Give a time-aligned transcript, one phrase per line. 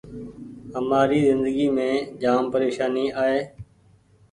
[0.75, 3.39] همآري زندگي مينٚ جآم پريشاني آئي